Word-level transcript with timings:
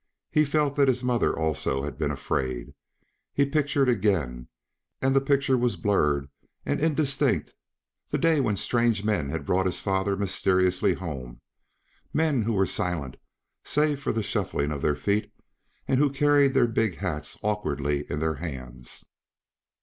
He 0.31 0.45
felt 0.45 0.75
that 0.77 0.87
his 0.87 1.03
mother, 1.03 1.31
also, 1.37 1.83
had 1.83 1.99
been 1.99 2.09
afraid. 2.09 2.73
He 3.35 3.45
pictured 3.45 3.87
again 3.87 4.47
and 4.99 5.13
he 5.13 5.21
picture 5.21 5.55
was 5.59 5.75
blurred 5.77 6.27
and 6.65 6.79
indistinct 6.79 7.53
the 8.09 8.17
day 8.17 8.39
when 8.39 8.55
strange 8.55 9.03
men 9.03 9.29
had 9.29 9.45
brought 9.45 9.67
his 9.67 9.79
father 9.79 10.17
mysteriously 10.17 10.95
home; 10.95 11.41
men 12.13 12.41
who 12.41 12.53
were 12.53 12.65
silent 12.65 13.17
save 13.63 14.01
for 14.01 14.11
the 14.11 14.23
shuffling 14.23 14.71
of 14.71 14.81
their 14.81 14.95
feet, 14.95 15.31
and 15.87 15.99
who 15.99 16.09
carried 16.09 16.55
their 16.55 16.65
big 16.65 16.97
hats 16.97 17.37
awkwardly 17.43 18.07
in 18.09 18.19
their 18.19 18.37
hands. 18.37 19.05